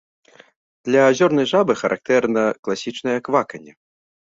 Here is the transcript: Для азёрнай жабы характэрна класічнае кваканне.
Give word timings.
Для 0.89 1.01
азёрнай 1.09 1.47
жабы 1.53 1.77
характэрна 1.83 2.43
класічнае 2.69 3.17
кваканне. 3.31 3.73